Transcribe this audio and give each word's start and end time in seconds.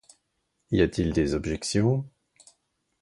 Y 0.71 0.81
a-t-il 0.81 1.13
des 1.13 1.35
objections? 1.35 2.09